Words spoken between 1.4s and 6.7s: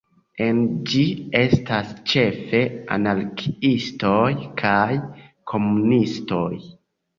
estas ĉefe anarkiistoj kaj komunistoj.